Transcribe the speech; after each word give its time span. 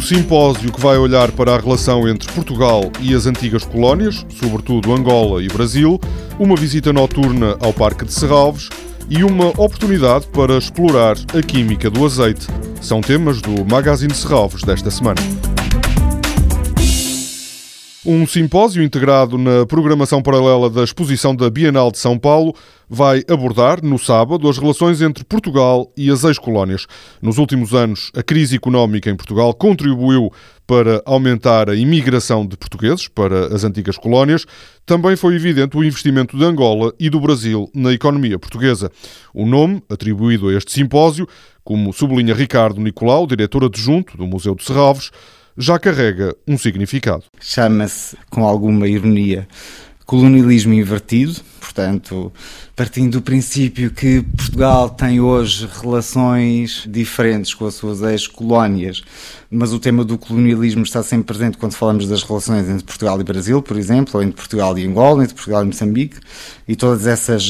simpósio 0.00 0.72
que 0.72 0.80
vai 0.80 0.98
olhar 0.98 1.30
para 1.30 1.54
a 1.54 1.60
relação 1.60 2.08
entre 2.08 2.30
Portugal 2.32 2.90
e 3.00 3.14
as 3.14 3.26
antigas 3.26 3.64
colónias, 3.64 4.26
sobretudo 4.28 4.92
Angola 4.92 5.42
e 5.42 5.46
Brasil, 5.46 6.00
uma 6.38 6.56
visita 6.56 6.92
noturna 6.92 7.56
ao 7.60 7.72
Parque 7.72 8.04
de 8.04 8.12
Serralves 8.12 8.68
e 9.08 9.22
uma 9.22 9.48
oportunidade 9.50 10.26
para 10.28 10.58
explorar 10.58 11.16
a 11.32 11.40
química 11.40 11.88
do 11.88 12.04
azeite. 12.04 12.46
São 12.80 13.00
temas 13.00 13.40
do 13.40 13.64
Magazine 13.64 14.14
Serralves 14.14 14.62
desta 14.62 14.90
semana. 14.90 15.20
Um 18.06 18.28
simpósio 18.28 18.80
integrado 18.80 19.36
na 19.36 19.66
programação 19.66 20.22
paralela 20.22 20.70
da 20.70 20.84
exposição 20.84 21.34
da 21.34 21.50
Bienal 21.50 21.90
de 21.90 21.98
São 21.98 22.16
Paulo 22.16 22.54
vai 22.88 23.24
abordar, 23.28 23.82
no 23.82 23.98
sábado, 23.98 24.48
as 24.48 24.56
relações 24.56 25.02
entre 25.02 25.24
Portugal 25.24 25.92
e 25.96 26.08
as 26.08 26.22
ex-colónias. 26.22 26.86
Nos 27.20 27.38
últimos 27.38 27.74
anos, 27.74 28.12
a 28.14 28.22
crise 28.22 28.54
económica 28.54 29.10
em 29.10 29.16
Portugal 29.16 29.52
contribuiu 29.52 30.32
para 30.64 31.02
aumentar 31.04 31.68
a 31.68 31.74
imigração 31.74 32.46
de 32.46 32.56
portugueses 32.56 33.08
para 33.08 33.52
as 33.52 33.64
antigas 33.64 33.98
colónias. 33.98 34.46
Também 34.86 35.16
foi 35.16 35.34
evidente 35.34 35.76
o 35.76 35.82
investimento 35.82 36.38
de 36.38 36.44
Angola 36.44 36.92
e 37.00 37.10
do 37.10 37.18
Brasil 37.18 37.68
na 37.74 37.92
economia 37.92 38.38
portuguesa. 38.38 38.92
O 39.34 39.44
nome, 39.44 39.82
atribuído 39.90 40.48
a 40.48 40.54
este 40.54 40.70
simpósio, 40.70 41.26
como 41.64 41.92
sublinha 41.92 42.32
Ricardo 42.32 42.80
Nicolau, 42.80 43.26
diretor 43.26 43.64
adjunto 43.64 44.16
do 44.16 44.26
Museu 44.26 44.54
de 44.54 44.62
Serralves, 44.62 45.10
já 45.58 45.76
carrega 45.78 46.34
um 46.46 46.56
significado. 46.56 47.24
Chama-se, 47.40 48.16
com 48.30 48.46
alguma 48.46 48.86
ironia, 48.86 49.48
colonialismo 50.06 50.72
invertido, 50.72 51.34
portanto, 51.60 52.32
partindo 52.76 53.18
do 53.18 53.22
princípio 53.22 53.90
que 53.90 54.22
Portugal 54.22 54.88
tem 54.88 55.20
hoje 55.20 55.68
relações 55.82 56.84
diferentes 56.88 57.52
com 57.52 57.66
as 57.66 57.74
suas 57.74 58.00
ex-colónias, 58.00 59.02
mas 59.50 59.72
o 59.72 59.80
tema 59.80 60.04
do 60.04 60.16
colonialismo 60.16 60.84
está 60.84 61.02
sempre 61.02 61.26
presente 61.26 61.58
quando 61.58 61.74
falamos 61.74 62.08
das 62.08 62.22
relações 62.22 62.68
entre 62.68 62.84
Portugal 62.84 63.20
e 63.20 63.24
Brasil, 63.24 63.60
por 63.60 63.76
exemplo, 63.76 64.12
ou 64.14 64.22
entre 64.22 64.36
Portugal 64.36 64.78
e 64.78 64.86
Angola, 64.86 65.24
entre 65.24 65.34
Portugal 65.34 65.64
e 65.64 65.66
Moçambique, 65.66 66.18
e 66.66 66.76
todas 66.76 67.06
essas 67.06 67.44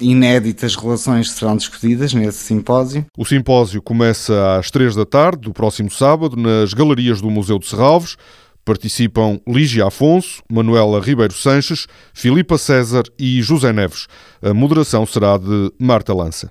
inéditas 0.00 0.76
relações 0.76 1.30
serão 1.30 1.56
discutidas 1.56 2.14
nesse 2.14 2.38
simpósio. 2.38 3.04
O 3.16 3.24
simpósio 3.24 3.82
começa 3.82 4.56
às 4.56 4.70
três 4.70 4.94
da 4.94 5.04
tarde 5.04 5.42
do 5.42 5.52
próximo 5.52 5.90
sábado 5.90 6.36
nas 6.36 6.72
galerias 6.72 7.20
do 7.20 7.30
Museu 7.30 7.58
de 7.58 7.66
Serralves. 7.66 8.16
Participam 8.64 9.40
Lígia 9.46 9.86
Afonso, 9.86 10.42
Manuela 10.50 11.00
Ribeiro 11.00 11.32
Sanches, 11.32 11.86
Filipa 12.12 12.58
César 12.58 13.04
e 13.18 13.40
José 13.40 13.72
Neves. 13.72 14.06
A 14.42 14.52
moderação 14.52 15.06
será 15.06 15.38
de 15.38 15.72
Marta 15.78 16.12
Lança. 16.12 16.50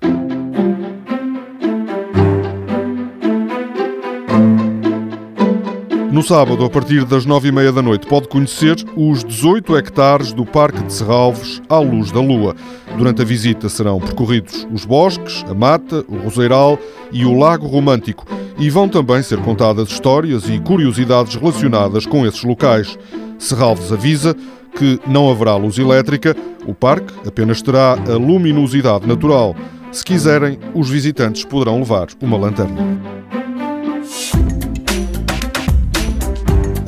No 6.10 6.22
sábado, 6.22 6.64
a 6.64 6.70
partir 6.70 7.04
das 7.04 7.26
nove 7.26 7.48
e 7.48 7.52
meia 7.52 7.70
da 7.70 7.82
noite, 7.82 8.06
pode 8.06 8.28
conhecer 8.28 8.76
os 8.96 9.22
18 9.22 9.76
hectares 9.76 10.32
do 10.32 10.44
Parque 10.44 10.82
de 10.82 10.92
Serralves 10.92 11.60
à 11.68 11.78
luz 11.78 12.10
da 12.10 12.18
lua. 12.18 12.56
Durante 12.96 13.20
a 13.20 13.24
visita 13.26 13.68
serão 13.68 14.00
percorridos 14.00 14.66
os 14.72 14.86
bosques, 14.86 15.44
a 15.46 15.52
mata, 15.52 16.02
o 16.08 16.16
roseiral 16.16 16.78
e 17.12 17.26
o 17.26 17.38
lago 17.38 17.66
romântico 17.66 18.26
e 18.58 18.70
vão 18.70 18.88
também 18.88 19.22
ser 19.22 19.38
contadas 19.40 19.88
histórias 19.90 20.48
e 20.48 20.58
curiosidades 20.58 21.34
relacionadas 21.34 22.06
com 22.06 22.26
esses 22.26 22.42
locais. 22.42 22.98
Serralves 23.38 23.92
avisa 23.92 24.34
que 24.76 24.98
não 25.06 25.30
haverá 25.30 25.56
luz 25.56 25.78
elétrica, 25.78 26.34
o 26.66 26.72
parque 26.72 27.12
apenas 27.26 27.60
terá 27.60 27.92
a 27.92 28.16
luminosidade 28.16 29.06
natural. 29.06 29.54
Se 29.92 30.02
quiserem, 30.02 30.58
os 30.74 30.88
visitantes 30.88 31.44
poderão 31.44 31.78
levar 31.78 32.08
uma 32.22 32.38
lanterna. 32.38 33.17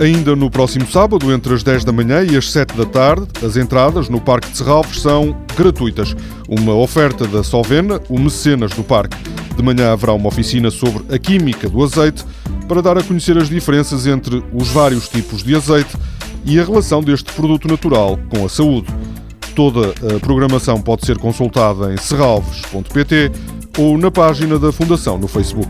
Ainda 0.01 0.35
no 0.35 0.51
próximo 0.51 0.91
sábado, 0.91 1.31
entre 1.31 1.53
as 1.53 1.63
10 1.63 1.85
da 1.85 1.93
manhã 1.93 2.25
e 2.25 2.35
as 2.35 2.51
7 2.51 2.75
da 2.75 2.87
tarde, 2.87 3.27
as 3.45 3.59
entradas 3.59 4.09
no 4.09 4.19
Parque 4.19 4.51
de 4.51 4.57
Serralves 4.57 4.99
são 4.99 5.37
gratuitas. 5.55 6.17
Uma 6.49 6.75
oferta 6.75 7.27
da 7.27 7.45
Solvena, 7.45 8.01
o 8.09 8.19
mecenas 8.19 8.71
do 8.71 8.83
parque. 8.83 9.15
De 9.55 9.63
manhã 9.63 9.93
haverá 9.93 10.15
uma 10.15 10.29
oficina 10.29 10.71
sobre 10.71 11.15
a 11.15 11.19
química 11.19 11.69
do 11.69 11.85
azeite 11.85 12.25
para 12.67 12.81
dar 12.81 12.97
a 12.97 13.03
conhecer 13.03 13.37
as 13.37 13.51
diferenças 13.51 14.07
entre 14.07 14.43
os 14.55 14.69
vários 14.69 15.07
tipos 15.07 15.43
de 15.43 15.55
azeite 15.55 15.95
e 16.47 16.59
a 16.59 16.65
relação 16.65 17.03
deste 17.03 17.31
produto 17.35 17.69
natural 17.69 18.19
com 18.31 18.47
a 18.47 18.49
saúde. 18.49 18.87
Toda 19.55 19.91
a 20.17 20.19
programação 20.19 20.81
pode 20.81 21.05
ser 21.05 21.19
consultada 21.19 21.93
em 21.93 21.99
serralves.pt 21.99 23.33
ou 23.77 23.99
na 23.99 24.11
página 24.11 24.59
da 24.59 24.73
Fundação 24.73 25.19
no 25.19 25.29
Facebook. 25.29 25.69